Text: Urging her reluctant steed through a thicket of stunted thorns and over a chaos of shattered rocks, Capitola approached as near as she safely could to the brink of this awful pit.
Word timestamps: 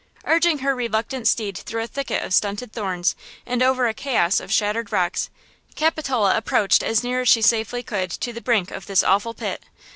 Urging 0.25 0.57
her 0.65 0.73
reluctant 0.73 1.27
steed 1.27 1.55
through 1.55 1.83
a 1.83 1.87
thicket 1.87 2.23
of 2.23 2.33
stunted 2.33 2.73
thorns 2.73 3.15
and 3.45 3.61
over 3.61 3.85
a 3.87 3.93
chaos 3.93 4.39
of 4.39 4.51
shattered 4.51 4.91
rocks, 4.91 5.29
Capitola 5.75 6.35
approached 6.35 6.81
as 6.81 7.03
near 7.03 7.21
as 7.21 7.29
she 7.29 7.43
safely 7.43 7.83
could 7.83 8.09
to 8.09 8.33
the 8.33 8.41
brink 8.41 8.71
of 8.71 8.87
this 8.87 9.03
awful 9.03 9.35
pit. 9.35 9.61